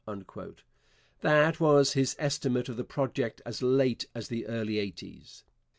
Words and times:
That 1.21 1.59
was 1.59 1.93
his 1.93 2.15
estimate 2.17 2.67
of 2.69 2.75
the 2.77 2.83
project 2.83 3.39
as 3.45 3.61
late 3.61 4.07
as 4.15 4.29
the 4.29 4.47
early 4.47 4.79
eighties. 4.79 5.43